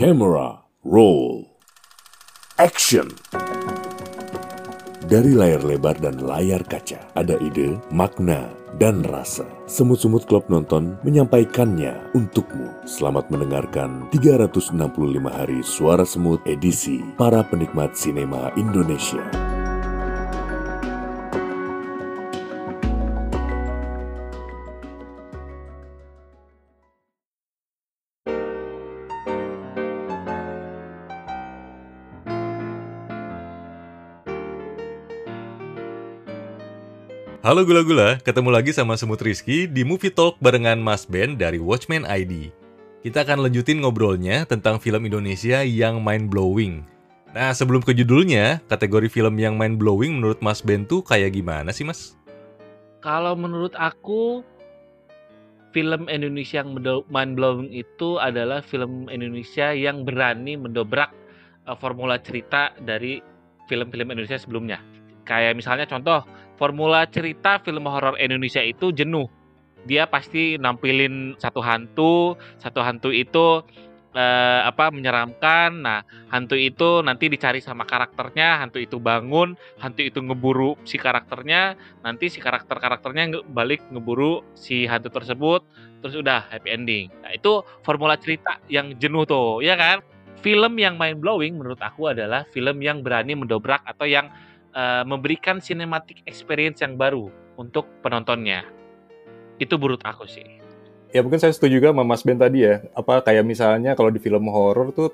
[0.00, 1.44] Camera roll.
[2.56, 3.04] Action.
[5.04, 8.48] Dari layar lebar dan layar kaca, ada ide, makna,
[8.80, 9.44] dan rasa.
[9.68, 12.72] Semut-semut klub nonton menyampaikannya untukmu.
[12.88, 14.72] Selamat mendengarkan 365
[15.28, 19.59] hari suara semut edisi para penikmat sinema Indonesia.
[37.50, 42.06] Halo gula-gula, ketemu lagi sama Semut Rizky di Movie Talk barengan Mas Ben dari Watchmen
[42.06, 42.54] ID.
[43.02, 46.86] Kita akan lanjutin ngobrolnya tentang film Indonesia yang mind-blowing.
[47.34, 51.82] Nah, sebelum ke judulnya, kategori film yang mind-blowing menurut Mas Ben tuh kayak gimana sih,
[51.82, 52.14] Mas?
[53.02, 54.46] Kalau menurut aku,
[55.74, 56.78] film Indonesia yang
[57.10, 61.10] mind-blowing itu adalah film Indonesia yang berani mendobrak
[61.66, 63.18] uh, formula cerita dari
[63.66, 64.78] film-film Indonesia sebelumnya.
[65.26, 66.22] Kayak misalnya contoh,
[66.60, 69.24] formula cerita film horor Indonesia itu jenuh.
[69.88, 73.64] Dia pasti nampilin satu hantu, satu hantu itu
[74.12, 75.80] eh, apa menyeramkan.
[75.80, 81.80] Nah, hantu itu nanti dicari sama karakternya, hantu itu bangun, hantu itu ngeburu si karakternya,
[82.04, 85.64] nanti si karakter-karakternya balik ngeburu si hantu tersebut,
[86.04, 87.08] terus udah happy ending.
[87.24, 90.04] Nah, itu formula cerita yang jenuh tuh, ya kan?
[90.44, 94.32] Film yang mind blowing menurut aku adalah film yang berani mendobrak atau yang
[94.74, 98.66] uh, memberikan cinematic experience yang baru untuk penontonnya.
[99.60, 100.46] Itu menurut aku sih.
[101.10, 102.86] Ya mungkin saya setuju juga sama Mas Ben tadi ya.
[102.94, 105.10] Apa kayak misalnya kalau di film horor tuh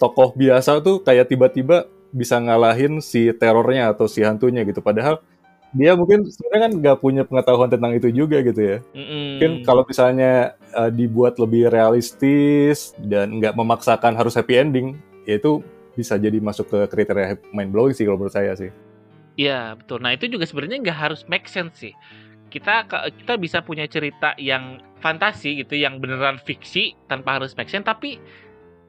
[0.00, 4.80] tokoh biasa tuh kayak tiba-tiba bisa ngalahin si terornya atau si hantunya gitu.
[4.80, 5.20] Padahal
[5.74, 8.78] dia mungkin sebenarnya kan nggak punya pengetahuan tentang itu juga gitu ya.
[8.94, 9.26] Mm-hmm.
[9.26, 14.94] Mungkin kalau misalnya uh, dibuat lebih realistis dan nggak memaksakan harus happy ending,
[15.26, 15.60] ya itu
[15.98, 18.70] bisa jadi masuk ke kriteria mind blowing sih kalau menurut saya sih.
[19.34, 19.98] Iya betul.
[19.98, 21.94] Nah itu juga sebenarnya nggak harus make sense sih.
[22.50, 22.86] Kita
[23.18, 28.22] kita bisa punya cerita yang fantasi gitu, yang beneran fiksi tanpa harus make sense, tapi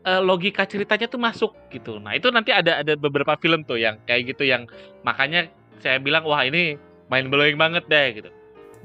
[0.06, 1.98] uh, logika ceritanya tuh masuk gitu.
[1.98, 4.70] Nah itu nanti ada ada beberapa film tuh yang kayak gitu yang
[5.02, 5.50] makanya
[5.82, 6.78] saya bilang wah ini
[7.10, 8.30] mind blowing banget deh gitu.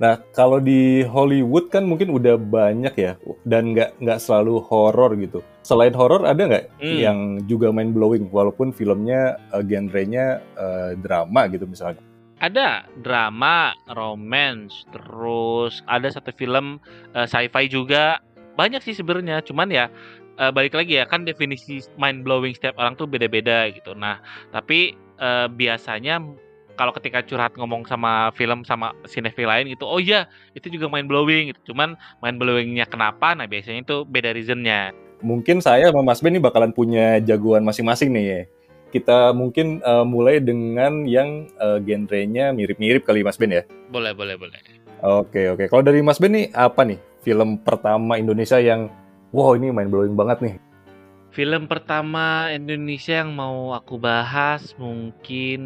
[0.00, 5.44] Nah, kalau di Hollywood kan mungkin udah banyak ya, dan nggak nggak selalu horor gitu.
[5.60, 6.98] Selain horor ada nggak hmm.
[6.98, 12.00] yang juga main blowing, walaupun filmnya uh, genrenya uh, drama gitu misalnya?
[12.40, 16.80] Ada drama, romance, terus ada satu film
[17.12, 18.24] uh, sci-fi juga.
[18.56, 19.92] Banyak sih sebenarnya, cuman ya
[20.40, 23.92] uh, balik lagi ya kan definisi mind blowing setiap orang tuh beda-beda gitu.
[23.92, 24.24] Nah,
[24.56, 26.24] tapi uh, biasanya
[26.80, 30.24] kalau ketika curhat ngomong sama film sama sinetron lain itu oh iya
[30.56, 31.76] itu juga main blowing gitu.
[31.76, 31.92] cuman
[32.24, 36.72] main blowingnya kenapa nah biasanya itu beda reasonnya mungkin saya sama Mas Ben ini bakalan
[36.72, 38.40] punya jagoan masing-masing nih ya.
[38.90, 43.62] Kita mungkin uh, mulai dengan yang uh, genrenya mirip-mirip kali Mas Ben ya?
[43.88, 44.58] Boleh boleh boleh.
[45.00, 45.70] Oke oke.
[45.70, 48.90] Kalau dari Mas Ben nih apa nih film pertama Indonesia yang
[49.30, 50.54] wow ini main blowing banget nih?
[51.30, 55.62] Film pertama Indonesia yang mau aku bahas mungkin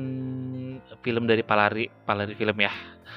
[1.01, 2.69] film dari Palari, Palari film ya.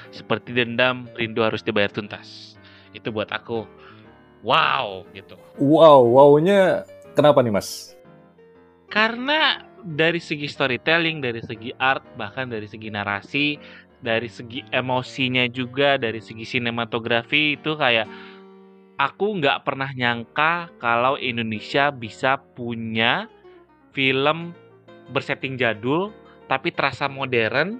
[0.08, 2.56] Seperti Dendam, Rindu Harus Dibayar Tuntas.
[2.96, 3.68] Itu buat aku
[4.42, 5.34] wow gitu.
[5.58, 6.86] Wow, wownya
[7.18, 7.98] kenapa nih mas?
[8.88, 13.46] Karena dari segi storytelling, dari segi art, bahkan dari segi narasi,
[14.00, 18.08] dari segi emosinya juga, dari segi sinematografi itu kayak
[18.98, 23.30] aku nggak pernah nyangka kalau Indonesia bisa punya
[23.94, 24.54] film
[25.14, 26.10] bersetting jadul
[26.48, 27.78] tapi terasa modern,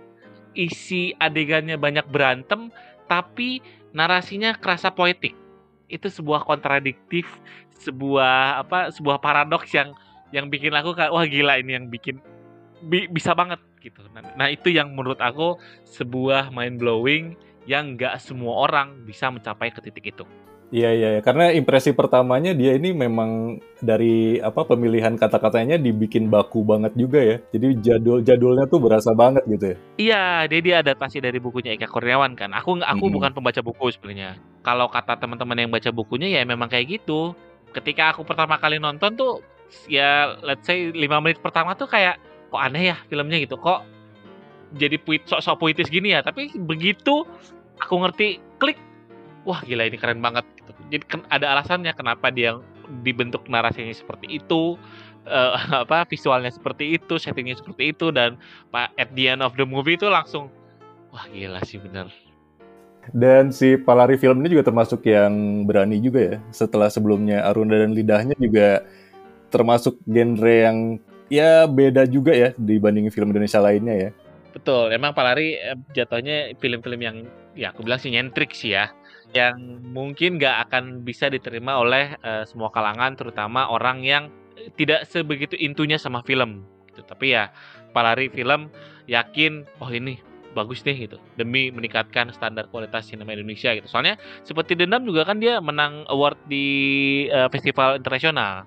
[0.53, 2.69] isi adegannya banyak berantem
[3.09, 3.65] tapi
[3.97, 5.48] narasinya kerasa poetik.
[5.89, 7.27] Itu sebuah kontradiktif,
[7.81, 9.97] sebuah apa sebuah paradoks yang
[10.33, 12.21] yang bikin aku kayak wah gila ini yang bikin
[12.85, 14.05] bi bisa banget gitu.
[14.13, 15.57] Nah, nah itu yang menurut aku
[15.89, 17.35] sebuah mind blowing
[17.69, 20.25] yang nggak semua orang bisa mencapai ke titik itu.
[20.69, 26.61] Iya, iya iya karena impresi pertamanya dia ini memang dari apa pemilihan kata-katanya dibikin baku
[26.61, 27.37] banget juga ya.
[27.57, 29.77] Jadi jadul jadulnya tuh berasa banget gitu ya.
[29.97, 32.53] Iya, dia dia adaptasi dari bukunya Eka Kurniawan kan.
[32.53, 33.15] Aku aku hmm.
[33.17, 34.37] bukan pembaca buku sebenarnya.
[34.61, 37.33] Kalau kata teman-teman yang baca bukunya ya memang kayak gitu.
[37.73, 39.41] Ketika aku pertama kali nonton tuh
[39.89, 42.21] ya let's say 5 menit pertama tuh kayak
[42.53, 43.57] kok aneh ya filmnya gitu.
[43.57, 43.89] Kok
[44.77, 46.21] jadi puit sok-sok puitis gini ya.
[46.21, 47.25] Tapi begitu
[47.81, 48.77] aku ngerti klik
[49.49, 50.71] wah gila ini keren banget gitu.
[50.93, 52.61] Jadi ada alasannya kenapa dia
[53.01, 54.77] dibentuk narasinya seperti itu,
[55.25, 55.57] uh,
[55.89, 58.37] apa visualnya seperti itu, settingnya seperti itu dan
[58.69, 60.53] pak at the end of the movie itu langsung
[61.09, 62.13] wah gila sih bener.
[63.09, 66.37] Dan si Palari film ini juga termasuk yang berani juga ya.
[66.53, 68.85] Setelah sebelumnya Arunda dan Lidahnya juga
[69.49, 71.01] termasuk genre yang
[71.33, 74.11] ya beda juga ya dibanding film Indonesia lainnya ya.
[74.53, 77.17] Betul, emang Palari eh, jatuhnya film-film yang
[77.57, 78.93] ya aku bilang sih nyentrik sih ya,
[79.37, 84.33] yang mungkin nggak akan bisa diterima oleh uh, semua kalangan, terutama orang yang
[84.77, 86.65] tidak sebegitu intunya sama film.
[86.89, 87.05] Gitu.
[87.05, 87.53] Tapi ya
[87.93, 88.69] Palari film
[89.09, 90.21] yakin, oh ini
[90.57, 93.87] bagus nih gitu demi meningkatkan standar kualitas sinema Indonesia gitu.
[93.87, 96.67] Soalnya seperti Dendam juga kan dia menang award di
[97.31, 98.65] uh, festival internasional.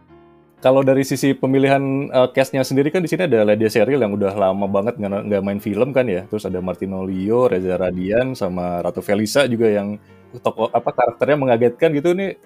[0.62, 1.82] Kalau dari sisi pemilihan
[2.14, 5.58] uh, castnya sendiri kan di sini ada Lydia Sheryl yang udah lama banget nggak main
[5.58, 6.30] film kan ya.
[6.30, 9.98] Terus ada Martino Leo, Reza Radian, sama Ratu Felisa juga yang
[10.38, 12.38] tokoh apa karakternya mengagetkan gitu nih.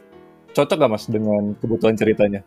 [0.56, 2.40] Cocok gak mas dengan kebutuhan ceritanya?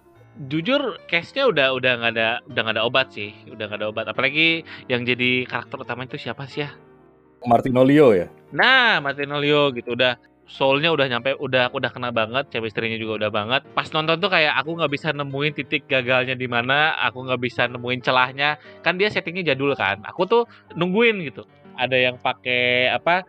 [0.48, 4.06] Jujur, castnya udah udah nggak ada udah nggak ada obat sih, udah nggak ada obat.
[4.08, 6.72] Apalagi yang jadi karakter utama itu siapa sih ya?
[7.44, 8.32] Martino Leo ya.
[8.56, 10.16] Nah, Martino Leo gitu udah
[10.48, 13.62] soulnya udah nyampe udah udah kena banget chemistry-nya juga udah banget.
[13.76, 17.68] Pas nonton tuh kayak aku nggak bisa nemuin titik gagalnya di mana aku nggak bisa
[17.68, 18.56] nemuin celahnya.
[18.80, 20.42] Kan dia settingnya jadul kan aku tuh
[20.74, 21.44] nungguin gitu.
[21.76, 23.22] Ada yang pakai apa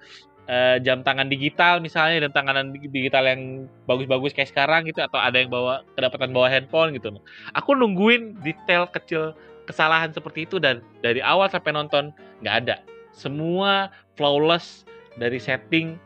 [0.48, 5.38] uh, jam tangan digital misalnya jam tangan digital yang bagus-bagus kayak sekarang gitu atau ada
[5.38, 7.14] yang bawa kedapatan bawa handphone gitu.
[7.54, 9.36] Aku nungguin detail kecil
[9.68, 12.10] kesalahan seperti itu dan dari awal sampai nonton
[12.42, 12.76] nggak ada.
[13.12, 14.88] Semua flawless
[15.20, 16.00] dari setting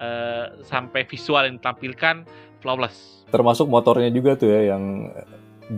[0.00, 2.24] uh, sampai visual yang ditampilkan
[2.64, 3.22] flawless.
[3.30, 5.12] Termasuk motornya juga tuh ya yang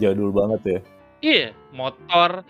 [0.01, 0.81] jadul banget ya.
[1.23, 2.43] Iya, motor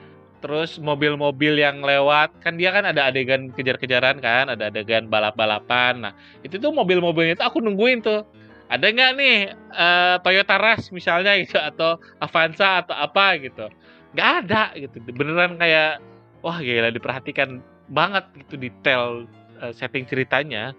[0.42, 6.02] terus mobil-mobil yang lewat kan dia kan ada adegan kejar-kejaran kan, ada adegan balap-balapan.
[6.02, 8.26] Nah, itu tuh mobil-mobilnya itu aku nungguin tuh.
[8.72, 9.36] Ada nggak nih
[9.76, 13.68] uh, Toyota Rush misalnya gitu atau Avanza atau apa gitu.
[14.16, 14.96] Nggak ada gitu.
[15.12, 16.00] Beneran kayak
[16.40, 17.60] wah gila diperhatikan
[17.92, 19.28] banget gitu detail
[19.60, 20.72] uh, setting ceritanya.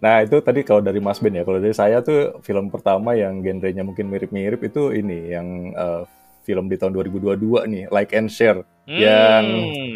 [0.00, 3.40] Nah itu tadi kalau dari Mas Ben ya, kalau dari saya tuh film pertama yang
[3.40, 6.02] genrenya mungkin mirip-mirip itu ini yang uh,
[6.46, 9.44] film di tahun 2022 nih, Like and Share, hmm, yang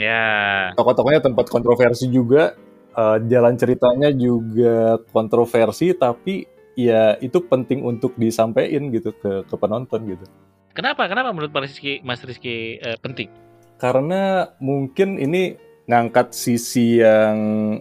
[0.03, 0.75] yeah.
[0.75, 2.59] tokoh-tokohnya tempat kontroversi juga,
[2.99, 10.01] uh, jalan ceritanya juga kontroversi, tapi ya itu penting untuk disampaikan gitu ke ke penonton
[10.11, 10.27] gitu.
[10.75, 11.07] Kenapa?
[11.07, 13.31] Kenapa menurut Mas Rizky, Mas Rizky uh, penting?
[13.79, 15.57] Karena mungkin ini
[15.91, 17.39] ngangkat sisi yang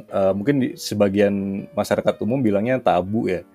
[0.09, 3.45] uh, mungkin di sebagian masyarakat umum bilangnya tabu ya.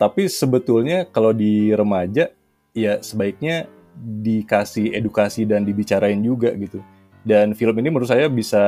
[0.00, 2.32] Tapi sebetulnya kalau di remaja
[2.72, 3.68] ya sebaiknya
[4.00, 6.80] dikasih edukasi dan dibicarain juga gitu.
[7.20, 8.64] Dan film ini menurut saya bisa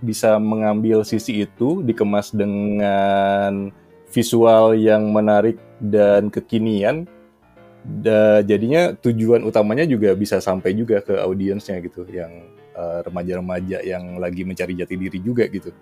[0.00, 3.68] bisa mengambil sisi itu dikemas dengan
[4.08, 7.04] visual yang menarik dan kekinian.
[7.80, 12.28] Da, jadinya tujuan utamanya juga bisa sampai juga ke audiensnya gitu yang
[12.70, 15.74] Eh, remaja-remaja yang lagi mencari jati diri juga gitu.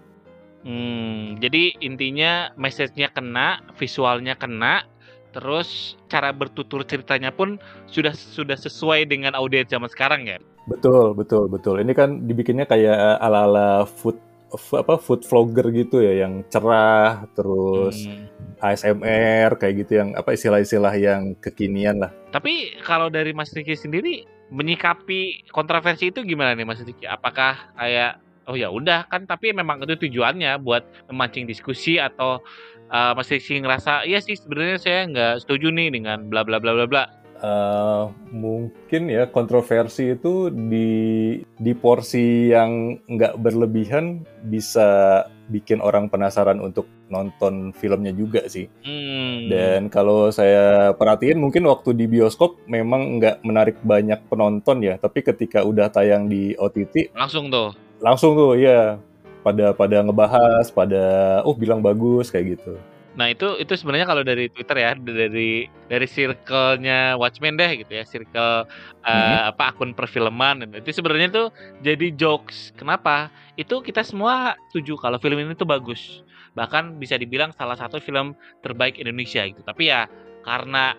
[0.64, 4.88] Hmm, jadi intinya message-nya kena, visualnya kena,
[5.36, 7.60] terus cara bertutur ceritanya pun
[7.92, 10.40] sudah sudah sesuai dengan audiens zaman sekarang ya.
[10.64, 11.76] Betul, betul, betul.
[11.84, 14.16] Ini kan dibikinnya kayak ala-ala food
[14.54, 18.28] apa food vlogger gitu ya yang cerah terus hmm.
[18.64, 22.10] ASMR kayak gitu yang apa istilah-istilah yang kekinian lah.
[22.32, 27.04] Tapi kalau dari Mas Riki sendiri menyikapi kontroversi itu gimana nih Mas Diki?
[27.04, 28.18] Apakah kayak
[28.48, 32.40] oh ya udah kan tapi memang itu tujuannya buat memancing diskusi atau
[32.88, 36.72] uh, Mas Diki ngerasa iya sih sebenarnya saya nggak setuju nih dengan bla bla bla
[36.74, 37.04] bla bla.
[37.38, 40.90] Uh, mungkin ya kontroversi itu di
[41.38, 48.68] di porsi yang nggak berlebihan bisa bikin orang penasaran untuk nonton filmnya juga sih.
[48.84, 49.48] Hmm.
[49.48, 55.24] Dan kalau saya perhatiin mungkin waktu di bioskop memang nggak menarik banyak penonton ya, tapi
[55.24, 57.72] ketika udah tayang di OTT langsung tuh.
[57.98, 59.00] Langsung tuh ya
[59.46, 61.04] pada pada ngebahas, pada
[61.42, 62.76] oh bilang bagus kayak gitu.
[63.18, 68.06] Nah itu itu sebenarnya kalau dari Twitter ya dari dari circle-nya Watchmen deh gitu ya
[68.06, 68.64] circle
[69.02, 69.50] uh, hmm.
[69.58, 71.48] apa akun perfilman itu sebenarnya tuh
[71.82, 72.70] jadi jokes.
[72.78, 73.34] Kenapa?
[73.58, 76.22] Itu kita semua setuju kalau film ini tuh bagus
[76.56, 78.34] bahkan bisa dibilang salah satu film
[78.66, 80.10] terbaik Indonesia gitu tapi ya
[80.42, 80.98] karena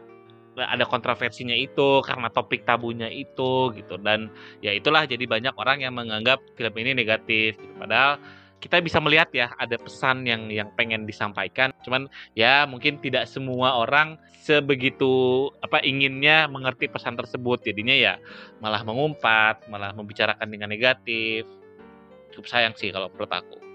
[0.56, 4.28] ada kontroversinya itu karena topik tabunya itu gitu dan
[4.60, 7.74] ya itulah jadi banyak orang yang menganggap film ini negatif gitu.
[7.80, 8.20] padahal
[8.60, 13.80] kita bisa melihat ya ada pesan yang yang pengen disampaikan cuman ya mungkin tidak semua
[13.80, 18.14] orang sebegitu apa inginnya mengerti pesan tersebut jadinya ya
[18.60, 21.48] malah mengumpat malah membicarakan dengan negatif
[22.36, 23.70] cukup sayang sih kalau menurut aku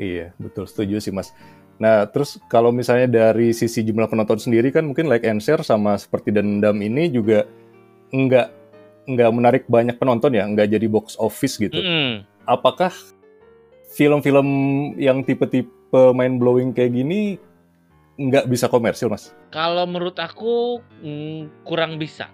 [0.00, 1.36] Iya, betul setuju sih Mas.
[1.80, 5.96] Nah, terus kalau misalnya dari sisi jumlah penonton sendiri kan mungkin like and share sama
[5.96, 7.48] seperti dendam ini juga
[8.12, 8.48] nggak
[9.12, 11.80] nggak menarik banyak penonton ya, nggak jadi box office gitu.
[11.80, 12.24] Mm.
[12.44, 12.92] Apakah
[13.90, 14.48] film-film
[14.96, 17.36] yang tipe-tipe mind blowing kayak gini
[18.20, 19.32] nggak bisa komersil, Mas?
[19.50, 22.28] Kalau menurut aku mm, kurang bisa.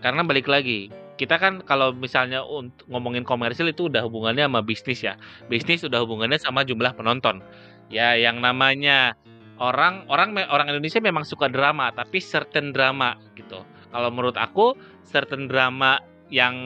[0.00, 0.88] Karena balik lagi,
[1.20, 5.20] kita kan kalau misalnya untuk ngomongin komersil itu udah hubungannya sama bisnis ya.
[5.52, 7.44] Bisnis udah hubungannya sama jumlah penonton.
[7.92, 9.12] Ya, yang namanya
[9.60, 13.60] orang orang orang Indonesia memang suka drama, tapi certain drama gitu.
[13.92, 14.72] Kalau menurut aku,
[15.04, 16.00] certain drama
[16.32, 16.56] yang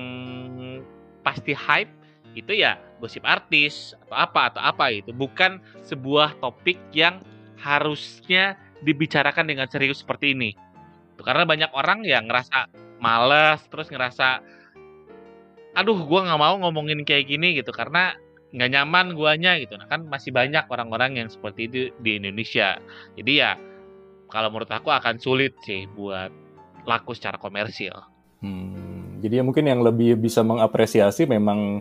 [1.26, 1.90] pasti hype
[2.34, 7.22] itu ya gosip artis atau apa atau apa itu bukan sebuah topik yang
[7.58, 10.52] harusnya dibicarakan dengan serius seperti ini.
[11.16, 12.68] Karena banyak orang yang ngerasa
[13.00, 14.42] males terus ngerasa
[15.74, 17.70] aduh gua nggak mau ngomongin kayak gini gitu.
[17.72, 18.12] Karena
[18.54, 19.74] nggak nyaman guanya gitu.
[19.74, 22.78] Nah kan masih banyak orang-orang yang seperti itu di Indonesia.
[23.18, 23.58] Jadi ya
[24.30, 26.30] kalau menurut aku akan sulit sih buat
[26.84, 27.94] laku secara komersil.
[28.44, 31.80] Hmm, jadi ya mungkin yang lebih bisa mengapresiasi memang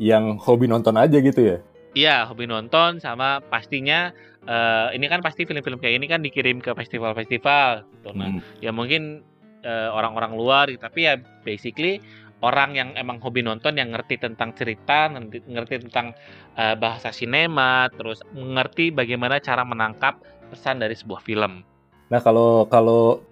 [0.00, 1.58] yang hobi nonton aja gitu ya
[1.92, 4.16] Iya, hobi nonton sama pastinya
[4.48, 8.16] uh, ini kan pasti film-film kayak ini kan dikirim ke festival-festival gitu.
[8.16, 8.64] Nah, hmm.
[8.64, 9.20] ya mungkin
[9.60, 12.00] eh, orang-orang luar tapi ya basically
[12.42, 16.10] orang yang emang hobi nonton yang ngerti tentang cerita, ngerti, ngerti tentang
[16.58, 20.18] uh, bahasa sinema, terus mengerti bagaimana cara menangkap
[20.50, 21.62] pesan dari sebuah film.
[22.10, 23.22] Nah, kalau kalau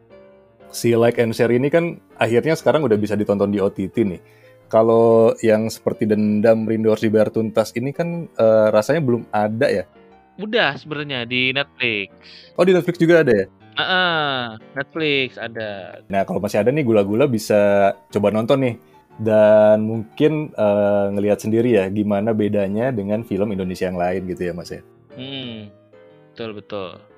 [0.70, 4.20] si Like and Share ini kan akhirnya sekarang udah bisa ditonton di OTT nih.
[4.70, 9.84] Kalau yang seperti Dendam Rindu Harus Dibayar Tuntas ini kan uh, rasanya belum ada ya?
[10.38, 12.14] Udah sebenarnya di Netflix.
[12.54, 13.46] Oh, di Netflix juga ada ya?
[13.74, 14.46] Uh,
[14.78, 15.98] Netflix ada.
[16.06, 18.74] Nah kalau masih ada nih gula-gula bisa coba nonton nih
[19.20, 24.52] dan mungkin uh, ngelihat sendiri ya gimana bedanya dengan film Indonesia yang lain gitu ya
[24.54, 24.80] Mas ya.
[25.18, 25.68] Hmm,
[26.30, 27.09] betul betul.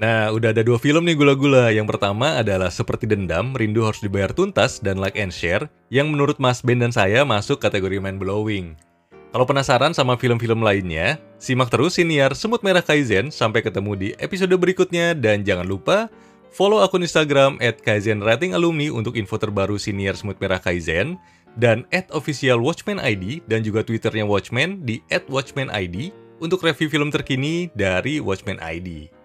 [0.00, 1.68] Nah, udah ada dua film nih gula-gula.
[1.68, 6.40] Yang pertama adalah Seperti Dendam, Rindu Harus Dibayar Tuntas, dan Like and Share, yang menurut
[6.40, 8.80] Mas Ben dan saya masuk kategori mind blowing.
[9.28, 14.56] Kalau penasaran sama film-film lainnya, simak terus siniar Semut Merah Kaizen sampai ketemu di episode
[14.56, 16.08] berikutnya dan jangan lupa
[16.48, 21.20] follow akun Instagram at Kaizen untuk info terbaru siniar Semut Merah Kaizen
[21.60, 26.08] dan at official Watchmen ID dan juga Twitternya Watchmen di at Watchmen ID
[26.40, 29.19] untuk review film terkini dari Watchmen ID.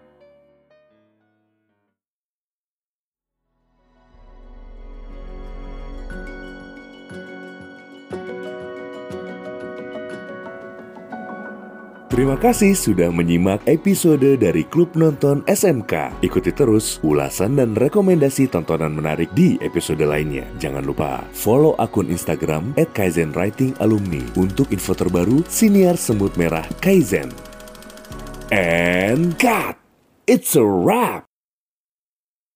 [12.16, 16.24] Terima kasih sudah menyimak episode dari Klub Nonton SMK.
[16.24, 20.48] Ikuti terus ulasan dan rekomendasi tontonan menarik di episode lainnya.
[20.56, 26.64] Jangan lupa follow akun Instagram at Kaizen Writing Alumni untuk info terbaru siniar semut merah
[26.80, 27.28] Kaizen.
[28.48, 29.76] And cut!
[30.24, 31.25] It's a wrap!